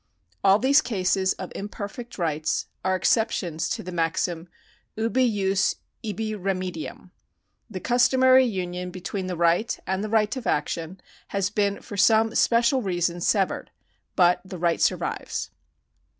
[0.43, 4.47] All these cases of imperfect rights are exceptions to the maxim,
[4.97, 7.11] Ubijus ibi remedium.
[7.69, 12.33] The customary union between the right and the right of action has been for some
[12.33, 13.69] special reason severed,
[14.15, 15.51] but the right survives.